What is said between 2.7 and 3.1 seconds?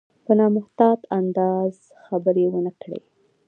کړي.